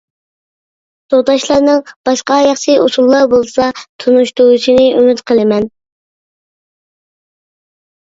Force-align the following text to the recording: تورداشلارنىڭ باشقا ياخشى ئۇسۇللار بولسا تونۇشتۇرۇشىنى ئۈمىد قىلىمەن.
تورداشلارنىڭ 1.13 1.83
باشقا 2.09 2.39
ياخشى 2.47 2.79
ئۇسۇللار 2.87 3.29
بولسا 3.35 3.69
تونۇشتۇرۇشىنى 4.07 4.89
ئۈمىد 4.99 5.25
قىلىمەن. 5.37 5.73